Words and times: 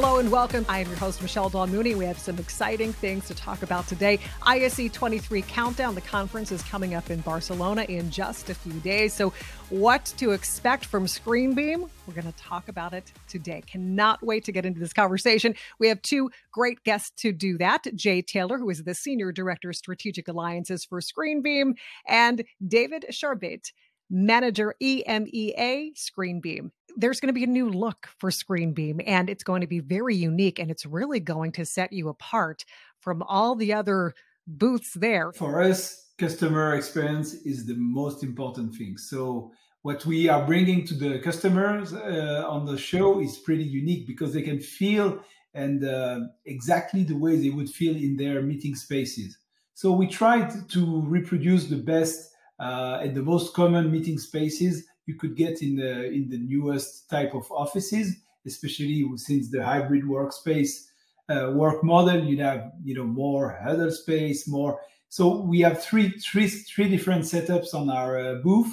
Hello 0.00 0.20
and 0.20 0.30
welcome. 0.30 0.64
I 0.68 0.78
am 0.78 0.86
your 0.86 0.96
host, 0.96 1.20
Michelle 1.20 1.48
Dawn 1.48 1.72
Mooney. 1.72 1.96
We 1.96 2.04
have 2.04 2.20
some 2.20 2.38
exciting 2.38 2.92
things 2.92 3.26
to 3.26 3.34
talk 3.34 3.62
about 3.62 3.88
today. 3.88 4.20
ISE 4.46 4.92
23 4.92 5.42
Countdown, 5.42 5.96
the 5.96 6.00
conference 6.00 6.52
is 6.52 6.62
coming 6.62 6.94
up 6.94 7.10
in 7.10 7.20
Barcelona 7.22 7.82
in 7.82 8.08
just 8.08 8.48
a 8.48 8.54
few 8.54 8.74
days. 8.74 9.12
So, 9.12 9.32
what 9.70 10.04
to 10.18 10.30
expect 10.30 10.84
from 10.84 11.06
ScreenBeam? 11.06 11.90
We're 12.06 12.14
going 12.14 12.32
to 12.32 12.38
talk 12.38 12.68
about 12.68 12.92
it 12.92 13.12
today. 13.26 13.60
Cannot 13.66 14.22
wait 14.22 14.44
to 14.44 14.52
get 14.52 14.64
into 14.64 14.78
this 14.78 14.92
conversation. 14.92 15.56
We 15.80 15.88
have 15.88 16.00
two 16.02 16.30
great 16.52 16.84
guests 16.84 17.10
to 17.22 17.32
do 17.32 17.58
that 17.58 17.92
Jay 17.96 18.22
Taylor, 18.22 18.56
who 18.56 18.70
is 18.70 18.84
the 18.84 18.94
Senior 18.94 19.32
Director 19.32 19.70
of 19.70 19.74
Strategic 19.74 20.28
Alliances 20.28 20.84
for 20.84 21.00
ScreenBeam, 21.00 21.72
and 22.06 22.44
David 22.64 23.06
Charbet, 23.10 23.72
Manager 24.08 24.76
EMEA 24.80 25.90
ScreenBeam. 25.96 26.70
There's 26.96 27.20
going 27.20 27.28
to 27.28 27.32
be 27.32 27.44
a 27.44 27.48
new 27.48 27.70
look 27.70 28.08
for 28.18 28.30
ScreenBeam, 28.30 29.02
and 29.06 29.30
it's 29.30 29.44
going 29.44 29.60
to 29.60 29.66
be 29.66 29.80
very 29.80 30.16
unique, 30.16 30.58
and 30.58 30.70
it's 30.70 30.86
really 30.86 31.20
going 31.20 31.52
to 31.52 31.64
set 31.64 31.92
you 31.92 32.08
apart 32.08 32.64
from 33.00 33.22
all 33.22 33.54
the 33.54 33.72
other 33.72 34.14
booths 34.46 34.94
there. 34.94 35.32
For 35.32 35.62
us, 35.62 36.06
customer 36.18 36.74
experience 36.74 37.34
is 37.34 37.66
the 37.66 37.76
most 37.76 38.22
important 38.22 38.74
thing. 38.74 38.96
So, 38.96 39.52
what 39.82 40.04
we 40.04 40.28
are 40.28 40.44
bringing 40.44 40.84
to 40.86 40.94
the 40.94 41.20
customers 41.20 41.92
uh, 41.92 42.44
on 42.48 42.66
the 42.66 42.76
show 42.76 43.20
is 43.20 43.38
pretty 43.38 43.62
unique 43.62 44.06
because 44.06 44.34
they 44.34 44.42
can 44.42 44.60
feel 44.60 45.22
and 45.54 45.84
uh, 45.84 46.20
exactly 46.46 47.04
the 47.04 47.16
way 47.16 47.36
they 47.36 47.50
would 47.50 47.70
feel 47.70 47.96
in 47.96 48.16
their 48.16 48.42
meeting 48.42 48.74
spaces. 48.74 49.38
So, 49.74 49.92
we 49.92 50.08
tried 50.08 50.68
to 50.70 51.02
reproduce 51.02 51.66
the 51.66 51.76
best 51.76 52.32
uh, 52.58 52.98
and 53.02 53.14
the 53.14 53.22
most 53.22 53.54
common 53.54 53.90
meeting 53.90 54.18
spaces 54.18 54.84
you 55.08 55.14
could 55.14 55.34
get 55.34 55.62
in 55.62 55.76
the 55.76 56.12
in 56.12 56.28
the 56.28 56.36
newest 56.36 57.08
type 57.08 57.34
of 57.34 57.50
offices, 57.50 58.14
especially 58.46 59.08
since 59.16 59.50
the 59.50 59.64
hybrid 59.64 60.04
workspace 60.04 60.88
uh, 61.30 61.50
work 61.54 61.82
model. 61.82 62.22
You'd 62.22 62.40
have 62.40 62.72
you 62.84 62.94
know 62.94 63.04
more 63.04 63.58
huddle 63.64 63.90
space, 63.90 64.46
more. 64.46 64.78
So 65.08 65.40
we 65.40 65.60
have 65.60 65.82
three 65.82 66.10
three 66.10 66.48
three 66.48 66.90
different 66.90 67.24
setups 67.24 67.72
on 67.72 67.88
our 67.88 68.20
uh, 68.20 68.34
booth, 68.44 68.72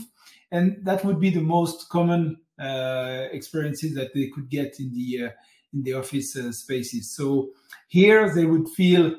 and 0.52 0.77
that 0.83 1.05
would 1.05 1.22
be 1.22 1.30
the 1.30 1.47
most 1.58 1.88
common 1.88 2.36
uh, 2.59 3.27
experiences 3.31 3.95
that 3.95 4.14
they 4.14 4.27
could 4.27 4.49
get 4.49 4.77
in 4.77 4.94
the 4.94 5.27
uh, 5.27 5.30
in 5.73 5.83
the 5.83 5.94
office 5.94 6.36
uh, 6.36 6.52
spaces. 6.52 7.16
So 7.16 7.52
here 7.88 8.36
they 8.36 8.45
would 8.45 8.67
feel 8.67 9.16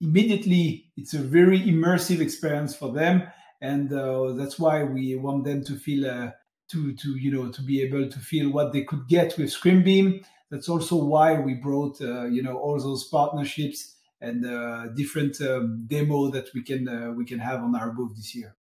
immediately 0.00 0.92
it's 0.96 1.14
a 1.14 1.18
very 1.18 1.58
immersive 1.60 2.20
experience 2.20 2.76
for 2.76 2.92
them 2.92 3.26
and 3.64 3.92
uh, 3.92 4.32
that's 4.34 4.58
why 4.58 4.84
we 4.84 5.16
want 5.16 5.44
them 5.44 5.64
to 5.64 5.74
feel 5.76 6.06
uh, 6.06 6.30
to 6.70 6.94
to 6.94 7.16
you 7.16 7.32
know 7.32 7.50
to 7.50 7.62
be 7.62 7.80
able 7.82 8.08
to 8.10 8.18
feel 8.18 8.50
what 8.50 8.72
they 8.72 8.84
could 8.84 9.08
get 9.08 9.36
with 9.38 9.48
ScreenBeam. 9.48 10.22
That's 10.50 10.68
also 10.68 10.96
why 10.96 11.38
we 11.40 11.54
brought 11.54 12.00
uh, 12.00 12.26
you 12.26 12.42
know 12.42 12.56
all 12.58 12.78
those 12.78 13.08
partnerships 13.08 13.96
and 14.20 14.44
uh, 14.44 14.88
different 14.94 15.40
um, 15.40 15.84
demo 15.86 16.30
that 16.30 16.48
we 16.54 16.62
can 16.62 16.88
uh, 16.88 17.12
we 17.12 17.24
can 17.24 17.38
have 17.38 17.60
on 17.62 17.74
our 17.74 17.90
booth 17.90 18.16
this 18.16 18.34
year. 18.34 18.54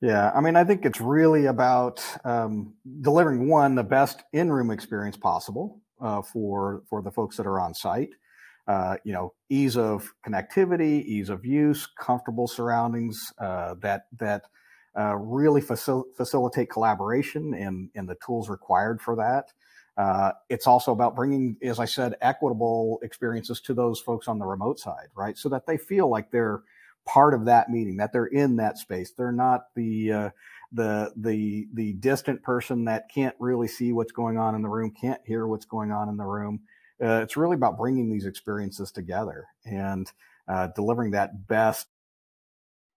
Yeah, 0.00 0.32
I 0.34 0.40
mean, 0.40 0.56
I 0.56 0.64
think 0.64 0.84
it's 0.84 1.00
really 1.00 1.46
about 1.46 2.02
um, 2.24 2.74
delivering 3.00 3.48
one 3.48 3.74
the 3.74 3.84
best 3.84 4.22
in-room 4.32 4.70
experience 4.70 5.18
possible 5.18 5.80
uh, 6.00 6.22
for 6.22 6.82
for 6.88 7.02
the 7.02 7.10
folks 7.10 7.36
that 7.36 7.46
are 7.46 7.60
on 7.60 7.74
site, 7.74 8.14
uh, 8.66 8.96
you 9.04 9.12
know, 9.12 9.34
ease 9.48 9.76
of 9.76 10.14
connectivity, 10.26 11.04
ease 11.04 11.28
of 11.28 11.44
use, 11.44 11.86
comfortable 11.86 12.46
surroundings 12.46 13.32
uh, 13.38 13.74
that 13.80 14.06
that 14.18 14.44
uh, 14.98 15.14
really 15.16 15.60
facil- 15.60 16.04
facilitate 16.16 16.70
collaboration 16.70 17.54
and 17.54 17.90
and 17.94 18.08
the 18.08 18.16
tools 18.24 18.48
required 18.48 19.00
for 19.00 19.16
that. 19.16 19.52
Uh, 19.96 20.32
it's 20.48 20.66
also 20.66 20.92
about 20.92 21.14
bringing, 21.14 21.56
as 21.62 21.78
I 21.78 21.84
said, 21.84 22.16
equitable 22.20 22.98
experiences 23.02 23.60
to 23.60 23.74
those 23.74 24.00
folks 24.00 24.26
on 24.26 24.38
the 24.38 24.46
remote 24.46 24.80
side, 24.80 25.08
right? 25.14 25.38
So 25.38 25.48
that 25.50 25.66
they 25.66 25.76
feel 25.76 26.08
like 26.08 26.30
they're 26.30 26.62
part 27.06 27.32
of 27.32 27.44
that 27.44 27.68
meeting, 27.68 27.98
that 27.98 28.12
they're 28.12 28.26
in 28.26 28.56
that 28.56 28.78
space. 28.78 29.12
They're 29.16 29.30
not 29.30 29.66
the 29.76 30.12
uh, 30.12 30.30
the 30.72 31.12
the 31.16 31.68
the 31.74 31.92
distant 31.92 32.42
person 32.42 32.86
that 32.86 33.10
can't 33.14 33.36
really 33.38 33.68
see 33.68 33.92
what's 33.92 34.12
going 34.12 34.38
on 34.38 34.54
in 34.54 34.62
the 34.62 34.68
room, 34.70 34.90
can't 34.90 35.20
hear 35.26 35.46
what's 35.46 35.66
going 35.66 35.92
on 35.92 36.08
in 36.08 36.16
the 36.16 36.24
room 36.24 36.60
uh, 37.02 37.20
it's 37.22 37.36
really 37.36 37.54
about 37.54 37.76
bringing 37.76 38.10
these 38.10 38.26
experiences 38.26 38.92
together 38.92 39.46
and 39.64 40.10
uh, 40.48 40.68
delivering 40.74 41.10
that 41.12 41.46
best 41.46 41.88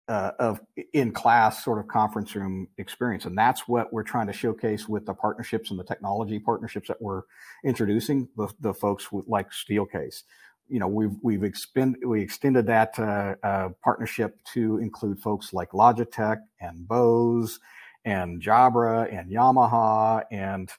uh, 0.08 0.32
of 0.38 0.60
in 0.92 1.12
class 1.12 1.64
sort 1.64 1.78
of 1.78 1.88
conference 1.88 2.34
room 2.34 2.68
experience. 2.76 3.24
And 3.24 3.36
that's 3.36 3.66
what 3.66 3.92
we're 3.92 4.02
trying 4.02 4.26
to 4.26 4.32
showcase 4.32 4.88
with 4.88 5.06
the 5.06 5.14
partnerships 5.14 5.70
and 5.70 5.78
the 5.78 5.84
technology 5.84 6.38
partnerships 6.38 6.88
that 6.88 7.00
we're 7.00 7.22
introducing 7.64 8.28
the, 8.36 8.48
the 8.60 8.74
folks 8.74 9.10
with, 9.10 9.26
like 9.28 9.50
steelcase. 9.50 10.24
You 10.68 10.80
know 10.80 10.88
we've 10.88 11.16
we've 11.22 11.44
expend, 11.44 11.96
we 12.04 12.22
extended 12.22 12.66
that 12.66 12.98
uh, 12.98 13.36
uh, 13.42 13.68
partnership 13.82 14.38
to 14.54 14.78
include 14.78 15.20
folks 15.20 15.52
like 15.52 15.70
logitech 15.70 16.38
and 16.60 16.88
bose 16.88 17.60
and 18.06 18.42
jabra 18.42 19.12
and 19.14 19.30
yamaha 19.30 20.24
and 20.30 20.70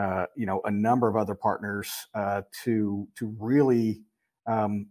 uh, 0.00 0.24
you 0.34 0.46
know, 0.46 0.62
a 0.64 0.70
number 0.70 1.08
of 1.08 1.16
other 1.16 1.34
partners 1.34 1.90
uh, 2.14 2.42
to 2.64 3.06
to 3.16 3.36
really 3.38 4.00
um, 4.46 4.86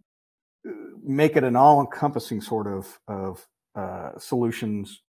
make 1.02 1.36
it 1.36 1.42
an 1.42 1.56
all-encompassing 1.56 2.40
sort 2.40 2.68
of 2.68 3.00
of 3.08 3.46
uh, 3.74 4.10
solutions 4.18 5.02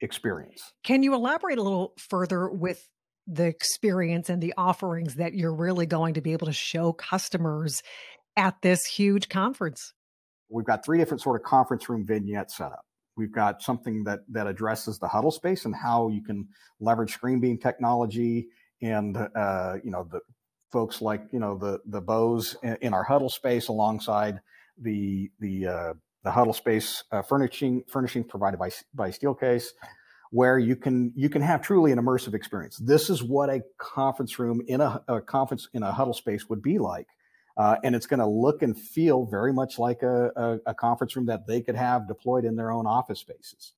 experience. 0.00 0.72
Can 0.84 1.02
you 1.02 1.14
elaborate 1.14 1.58
a 1.58 1.62
little 1.62 1.94
further 1.98 2.48
with 2.48 2.88
the 3.26 3.46
experience 3.46 4.30
and 4.30 4.40
the 4.40 4.54
offerings 4.56 5.16
that 5.16 5.34
you're 5.34 5.54
really 5.54 5.86
going 5.86 6.14
to 6.14 6.20
be 6.20 6.32
able 6.32 6.46
to 6.46 6.52
show 6.52 6.92
customers 6.92 7.82
at 8.36 8.54
this 8.62 8.84
huge 8.84 9.28
conference? 9.28 9.92
We've 10.48 10.66
got 10.66 10.84
three 10.84 10.98
different 10.98 11.22
sort 11.22 11.40
of 11.40 11.44
conference 11.44 11.88
room 11.88 12.06
vignettes 12.06 12.56
set 12.56 12.72
up. 12.72 12.84
We've 13.16 13.32
got 13.32 13.62
something 13.62 14.04
that 14.04 14.20
that 14.28 14.46
addresses 14.46 15.00
the 15.00 15.08
huddle 15.08 15.32
space 15.32 15.64
and 15.64 15.74
how 15.74 16.08
you 16.08 16.22
can 16.22 16.48
leverage 16.78 17.18
ScreenBeam 17.18 17.60
technology 17.60 18.48
and 18.82 19.16
uh, 19.16 19.76
you 19.82 19.90
know 19.90 20.06
the 20.10 20.20
folks 20.70 21.02
like 21.02 21.22
you 21.32 21.38
know 21.38 21.56
the 21.56 21.80
the 21.86 22.00
Bose 22.00 22.56
in 22.80 22.94
our 22.94 23.04
huddle 23.04 23.28
space 23.28 23.68
alongside 23.68 24.40
the 24.78 25.30
the 25.40 25.66
uh, 25.66 25.94
the 26.24 26.30
huddle 26.30 26.52
space 26.52 27.04
uh, 27.12 27.22
furnishing 27.22 27.84
furnishing 27.88 28.24
provided 28.24 28.58
by 28.58 28.70
by 28.94 29.10
Steelcase, 29.10 29.68
where 30.30 30.58
you 30.58 30.76
can 30.76 31.12
you 31.16 31.28
can 31.28 31.42
have 31.42 31.62
truly 31.62 31.92
an 31.92 31.98
immersive 31.98 32.34
experience. 32.34 32.76
This 32.78 33.10
is 33.10 33.22
what 33.22 33.50
a 33.50 33.62
conference 33.78 34.38
room 34.38 34.60
in 34.66 34.80
a, 34.80 35.02
a 35.08 35.20
conference 35.20 35.68
in 35.72 35.82
a 35.82 35.92
huddle 35.92 36.14
space 36.14 36.48
would 36.48 36.62
be 36.62 36.78
like. 36.78 37.06
Uh, 37.56 37.76
and 37.84 37.94
it's 37.94 38.06
going 38.06 38.20
to 38.20 38.26
look 38.26 38.62
and 38.62 38.78
feel 38.78 39.26
very 39.26 39.52
much 39.52 39.78
like 39.78 40.02
a, 40.02 40.30
a, 40.36 40.58
a, 40.70 40.74
conference 40.74 41.14
room 41.14 41.26
that 41.26 41.46
they 41.46 41.60
could 41.60 41.74
have 41.74 42.08
deployed 42.08 42.44
in 42.44 42.56
their 42.56 42.70
own 42.70 42.86
office 42.86 43.18
spaces. 43.18 43.74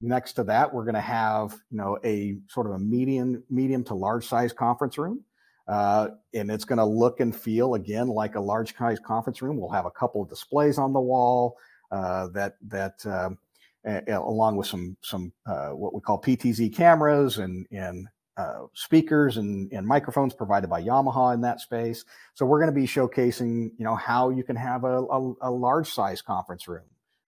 Next 0.00 0.34
to 0.34 0.44
that, 0.44 0.72
we're 0.72 0.84
going 0.84 0.94
to 0.94 1.00
have 1.00 1.52
you 1.70 1.76
know 1.76 1.98
a 2.04 2.36
sort 2.48 2.66
of 2.66 2.72
a 2.72 2.78
medium 2.78 3.42
medium 3.50 3.82
to 3.84 3.94
large 3.94 4.26
size 4.26 4.52
conference 4.52 4.96
room, 4.96 5.24
uh, 5.66 6.08
and 6.32 6.50
it's 6.52 6.64
going 6.64 6.78
to 6.78 6.84
look 6.84 7.18
and 7.18 7.34
feel 7.34 7.74
again 7.74 8.06
like 8.06 8.36
a 8.36 8.40
large 8.40 8.76
size 8.76 9.00
conference 9.00 9.42
room. 9.42 9.58
We'll 9.58 9.70
have 9.70 9.86
a 9.86 9.90
couple 9.90 10.22
of 10.22 10.28
displays 10.28 10.78
on 10.78 10.92
the 10.92 11.00
wall 11.00 11.56
uh, 11.90 12.28
that 12.28 12.54
that 12.68 13.04
um, 13.06 13.38
a, 13.84 14.02
along 14.12 14.56
with 14.56 14.68
some 14.68 14.96
some 15.02 15.32
uh, 15.46 15.70
what 15.70 15.92
we 15.92 16.00
call 16.00 16.20
PTZ 16.20 16.72
cameras 16.72 17.38
and 17.38 17.66
and 17.72 18.06
uh, 18.36 18.66
speakers 18.74 19.36
and, 19.36 19.68
and 19.72 19.84
microphones 19.84 20.32
provided 20.32 20.70
by 20.70 20.80
Yamaha 20.80 21.34
in 21.34 21.40
that 21.40 21.60
space. 21.60 22.04
So 22.34 22.46
we're 22.46 22.60
going 22.60 22.72
to 22.72 22.80
be 22.80 22.86
showcasing, 22.86 23.70
you 23.76 23.84
know, 23.84 23.96
how 23.96 24.30
you 24.30 24.44
can 24.44 24.54
have 24.54 24.84
a, 24.84 25.02
a, 25.02 25.32
a 25.42 25.50
large 25.50 25.90
size 25.90 26.22
conference 26.22 26.68
room 26.68 26.84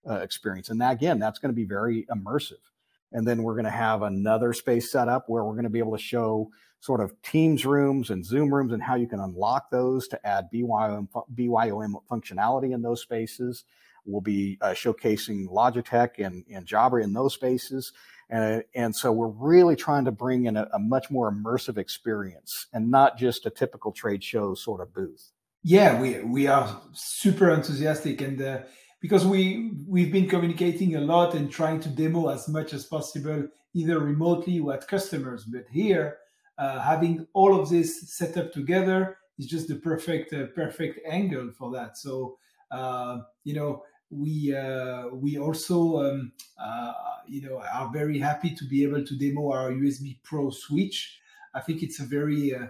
uh, 0.09 0.15
experience. 0.15 0.69
And 0.69 0.81
that, 0.81 0.93
again, 0.93 1.19
that's 1.19 1.39
going 1.39 1.51
to 1.51 1.55
be 1.55 1.65
very 1.65 2.05
immersive. 2.13 2.63
And 3.11 3.27
then 3.27 3.43
we're 3.43 3.55
going 3.55 3.65
to 3.65 3.71
have 3.71 4.03
another 4.03 4.53
space 4.53 4.91
set 4.91 5.07
up 5.07 5.25
where 5.27 5.43
we're 5.43 5.53
going 5.53 5.63
to 5.63 5.69
be 5.69 5.79
able 5.79 5.97
to 5.97 6.03
show 6.03 6.49
sort 6.79 7.01
of 7.01 7.13
Teams 7.21 7.65
rooms 7.65 8.09
and 8.09 8.25
Zoom 8.25 8.53
rooms 8.53 8.73
and 8.73 8.81
how 8.81 8.95
you 8.95 9.07
can 9.07 9.19
unlock 9.19 9.69
those 9.69 10.07
to 10.07 10.27
add 10.27 10.49
BYOM, 10.51 11.07
BYOM 11.35 11.95
functionality 12.09 12.73
in 12.73 12.81
those 12.81 13.01
spaces. 13.01 13.65
We'll 14.05 14.21
be 14.21 14.57
uh, 14.61 14.69
showcasing 14.69 15.47
Logitech 15.47 16.25
and, 16.25 16.43
and 16.51 16.65
Jabra 16.65 17.03
in 17.03 17.13
those 17.13 17.35
spaces. 17.35 17.93
And, 18.29 18.63
and 18.73 18.95
so 18.95 19.11
we're 19.11 19.27
really 19.27 19.75
trying 19.75 20.05
to 20.05 20.11
bring 20.11 20.45
in 20.45 20.57
a, 20.57 20.67
a 20.73 20.79
much 20.79 21.11
more 21.11 21.31
immersive 21.31 21.77
experience 21.77 22.65
and 22.73 22.89
not 22.89 23.17
just 23.17 23.45
a 23.45 23.51
typical 23.51 23.91
trade 23.91 24.23
show 24.23 24.55
sort 24.55 24.81
of 24.81 24.93
booth. 24.93 25.33
Yeah, 25.63 26.01
we, 26.01 26.19
we 26.21 26.47
are 26.47 26.81
super 26.93 27.51
enthusiastic. 27.51 28.21
And 28.21 28.41
uh, 28.41 28.59
because 29.01 29.25
we 29.25 29.73
we've 29.87 30.11
been 30.11 30.29
communicating 30.29 30.95
a 30.95 31.01
lot 31.01 31.33
and 31.33 31.51
trying 31.51 31.79
to 31.81 31.89
demo 31.89 32.29
as 32.29 32.47
much 32.47 32.73
as 32.73 32.85
possible 32.85 33.47
either 33.73 33.99
remotely 33.99 34.59
or 34.59 34.73
at 34.73 34.87
customers 34.87 35.43
but 35.43 35.65
here 35.71 36.17
uh, 36.61 36.79
having 36.79 37.25
all 37.33 37.59
of 37.59 37.69
this 37.69 38.13
set 38.13 38.37
up 38.37 38.51
together 38.53 39.17
is 39.39 39.47
just 39.47 39.67
the 39.67 39.75
perfect 39.75 40.31
uh, 40.33 40.45
perfect 40.53 40.99
angle 41.07 41.49
for 41.57 41.71
that. 41.71 41.97
So 41.97 42.37
uh, 42.69 43.19
you 43.43 43.55
know 43.55 43.83
we 44.11 44.55
uh, 44.55 45.07
we 45.07 45.39
also 45.39 46.03
um, 46.05 46.31
uh, 46.59 46.93
you 47.27 47.41
know 47.41 47.63
are 47.73 47.89
very 47.91 48.19
happy 48.19 48.53
to 48.53 48.65
be 48.65 48.83
able 48.83 49.03
to 49.03 49.17
demo 49.17 49.51
our 49.51 49.71
USB 49.71 50.17
Pro 50.23 50.51
switch. 50.51 51.19
I 51.53 51.61
think 51.61 51.81
it's 51.81 51.99
a 51.99 52.05
very 52.05 52.55
uh, 52.55 52.67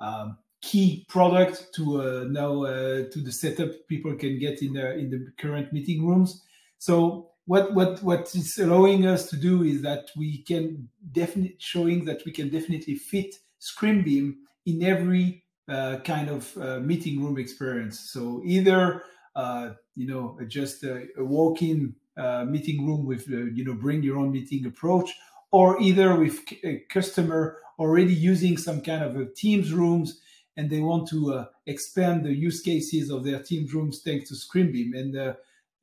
um, 0.00 0.38
key 0.64 1.04
product 1.08 1.74
to 1.74 2.00
uh, 2.00 2.24
now 2.30 2.64
uh, 2.64 3.04
to 3.12 3.20
the 3.20 3.30
setup 3.30 3.70
people 3.86 4.14
can 4.14 4.38
get 4.38 4.62
in 4.62 4.72
the 4.72 4.96
in 4.96 5.10
the 5.10 5.30
current 5.36 5.72
meeting 5.72 6.06
rooms. 6.06 6.42
So 6.78 7.30
what 7.44 7.74
what 7.74 8.02
what 8.02 8.20
it's 8.34 8.58
allowing 8.58 9.06
us 9.06 9.28
to 9.30 9.36
do 9.36 9.62
is 9.62 9.82
that 9.82 10.10
we 10.16 10.42
can 10.42 10.88
definitely 11.12 11.56
showing 11.58 12.06
that 12.06 12.24
we 12.24 12.32
can 12.32 12.48
definitely 12.48 12.94
fit 12.94 13.34
ScreenBeam 13.60 14.36
in 14.64 14.82
every 14.82 15.44
uh, 15.68 15.98
kind 15.98 16.30
of 16.30 16.56
uh, 16.56 16.80
meeting 16.80 17.22
room 17.22 17.38
experience. 17.38 18.00
So 18.12 18.40
either 18.44 19.02
uh, 19.36 19.70
you 19.94 20.06
know 20.06 20.38
just 20.48 20.82
a, 20.82 21.06
a 21.18 21.24
walk-in 21.24 21.94
uh, 22.16 22.46
meeting 22.46 22.86
room 22.86 23.04
with 23.04 23.28
you 23.28 23.64
know 23.66 23.74
bring 23.74 24.02
your 24.02 24.16
own 24.16 24.32
meeting 24.32 24.64
approach, 24.64 25.10
or 25.52 25.78
either 25.78 26.16
with 26.16 26.40
a 26.64 26.78
customer 26.88 27.58
already 27.78 28.14
using 28.14 28.56
some 28.56 28.80
kind 28.80 29.04
of 29.04 29.16
a 29.16 29.26
Teams 29.26 29.70
rooms 29.70 30.20
and 30.56 30.70
they 30.70 30.80
want 30.80 31.08
to 31.08 31.34
uh, 31.34 31.44
expand 31.66 32.24
the 32.24 32.32
use 32.32 32.60
cases 32.60 33.10
of 33.10 33.24
their 33.24 33.42
Teams 33.42 33.74
rooms 33.74 34.02
thanks 34.02 34.28
to 34.28 34.34
ScreenBeam 34.34 34.96
and 34.98 35.16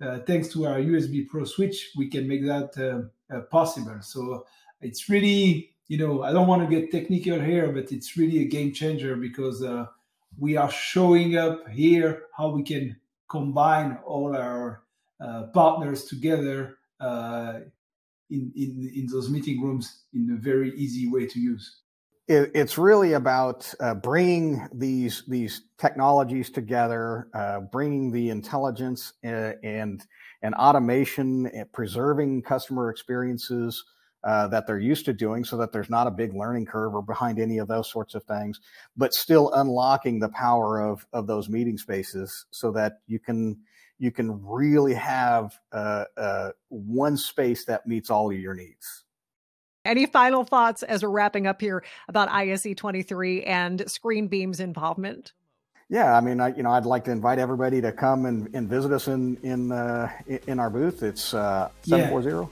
uh, 0.02 0.20
thanks 0.26 0.48
to 0.50 0.66
our 0.66 0.80
USB 0.80 1.28
Pro 1.28 1.46
switch, 1.46 1.92
we 1.96 2.08
can 2.08 2.28
make 2.28 2.44
that 2.46 2.72
uh, 2.78 3.36
uh, 3.36 3.42
possible. 3.42 3.98
So 4.02 4.46
it's 4.82 5.10
really, 5.10 5.74
you 5.88 5.98
know, 5.98 6.24
I 6.24 6.32
don't 6.32 6.48
want 6.48 6.68
to 6.68 6.76
get 6.76 6.92
technical 6.92 7.40
here, 7.40 7.72
but 7.72 7.92
it's 7.92 8.18
really 8.18 8.40
a 8.40 8.46
game 8.46 8.74
changer 8.74 9.16
because 9.16 9.64
we 10.40 10.58
are 10.58 10.72
showing 10.72 11.38
up 11.38 11.68
here 11.70 12.24
how 12.36 12.50
we 12.50 12.64
can 12.64 12.96
combine 13.30 13.98
all 14.06 14.36
our 14.36 14.84
uh, 15.20 15.44
partners 15.54 16.06
together 16.06 16.78
uh, 17.00 17.60
in, 18.30 18.52
in, 18.56 18.92
in 18.96 19.08
those 19.12 19.30
meeting 19.30 19.62
rooms 19.62 20.04
in 20.14 20.32
a 20.32 20.42
very 20.42 20.76
easy 20.76 21.08
way 21.08 21.28
to 21.28 21.40
use 21.40 21.81
it, 22.32 22.52
it's 22.56 22.78
really 22.78 23.14
about 23.14 23.74
uh, 23.80 23.94
bringing 23.94 24.68
these 24.74 25.24
these 25.28 25.64
technologies 25.78 26.50
together, 26.50 27.28
uh, 27.34 27.60
bringing 27.60 28.12
the 28.12 28.30
intelligence 28.30 29.14
and 29.22 29.56
and, 29.64 30.06
and 30.42 30.56
automation, 30.56 31.48
and 31.48 31.72
preserving 31.74 32.44
customer 32.44 32.90
experiences 32.90 33.84
uh, 34.24 34.48
that 34.48 34.66
they're 34.66 34.80
used 34.80 35.06
to 35.06 35.14
doing, 35.14 35.44
so 35.44 35.58
that 35.58 35.74
there's 35.74 35.90
not 35.90 36.08
a 36.08 36.12
big 36.12 36.34
learning 36.34 36.66
curve 36.66 36.96
or 36.96 37.02
behind 37.02 37.38
any 37.38 37.58
of 37.58 37.68
those 37.68 37.92
sorts 37.92 38.16
of 38.16 38.24
things, 38.24 38.60
but 38.96 39.14
still 39.14 39.52
unlocking 39.52 40.20
the 40.20 40.30
power 40.30 40.80
of 40.80 41.06
of 41.12 41.28
those 41.28 41.50
meeting 41.50 41.78
spaces, 41.78 42.46
so 42.52 42.72
that 42.72 42.94
you 43.08 43.20
can 43.20 43.60
you 44.00 44.12
can 44.12 44.44
really 44.46 44.94
have 44.94 45.60
uh, 45.74 46.06
uh, 46.16 46.52
one 46.70 47.18
space 47.18 47.66
that 47.66 47.86
meets 47.86 48.10
all 48.10 48.32
of 48.32 48.40
your 48.40 48.56
needs. 48.56 49.04
Any 49.84 50.06
final 50.06 50.44
thoughts 50.44 50.84
as 50.84 51.02
we're 51.02 51.10
wrapping 51.10 51.48
up 51.48 51.60
here 51.60 51.84
about 52.08 52.30
ISE 52.30 52.68
23 52.76 53.44
and 53.44 53.80
ScreenBeam's 53.82 54.60
involvement? 54.60 55.34
Yeah, 55.90 56.16
I 56.16 56.22
mean, 56.22 56.40
I, 56.40 56.54
you 56.56 56.64
know, 56.64 56.72
I'd 56.72 56.86
like 56.86 57.04
to 57.06 57.12
invite 57.12 57.40
everybody 57.40 57.82
to 57.82 57.92
come 57.92 58.26
and, 58.26 58.48
and 58.54 58.70
visit 58.70 58.92
us 58.94 59.08
in 59.08 59.38
in 59.44 59.72
uh, 59.72 60.10
in 60.48 60.58
our 60.58 60.70
booth. 60.70 61.04
It's 61.04 61.34
uh, 61.34 61.70
seven 61.82 62.10
four 62.10 62.22
zero. 62.22 62.50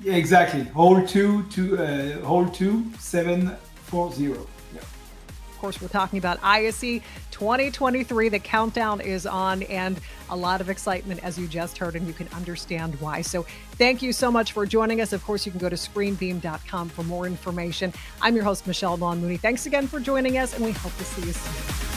Yeah, 0.00 0.14
exactly. 0.14 0.62
Hall 0.62 1.06
two 1.06 1.42
to 1.50 1.78
uh, 1.78 2.24
hall 2.24 2.48
two 2.48 2.90
seven 2.98 3.54
four 3.84 4.10
zero 4.12 4.46
course, 5.60 5.80
we're 5.80 5.88
talking 5.88 6.18
about 6.18 6.38
ISE 6.42 7.00
2023. 7.30 8.28
The 8.28 8.38
countdown 8.38 9.00
is 9.00 9.26
on 9.26 9.62
and 9.64 10.00
a 10.30 10.36
lot 10.36 10.60
of 10.60 10.68
excitement, 10.70 11.22
as 11.22 11.38
you 11.38 11.46
just 11.46 11.78
heard, 11.78 11.96
and 11.96 12.06
you 12.06 12.12
can 12.12 12.28
understand 12.28 13.00
why. 13.00 13.22
So, 13.22 13.44
thank 13.72 14.02
you 14.02 14.12
so 14.12 14.30
much 14.30 14.52
for 14.52 14.66
joining 14.66 15.00
us. 15.00 15.12
Of 15.12 15.24
course, 15.24 15.44
you 15.44 15.52
can 15.52 15.60
go 15.60 15.68
to 15.68 15.76
screenbeam.com 15.76 16.88
for 16.88 17.02
more 17.04 17.26
information. 17.26 17.92
I'm 18.22 18.34
your 18.34 18.44
host, 18.44 18.66
Michelle 18.66 18.96
Dawn 18.96 19.20
Mooney. 19.20 19.36
Thanks 19.36 19.66
again 19.66 19.86
for 19.86 20.00
joining 20.00 20.38
us, 20.38 20.54
and 20.54 20.64
we 20.64 20.72
hope 20.72 20.96
to 20.96 21.04
see 21.04 21.26
you 21.26 21.32
soon. 21.32 21.89